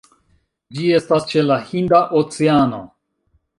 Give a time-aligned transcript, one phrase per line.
[0.77, 2.83] Ĝi estas ĉe la Hinda Oceano.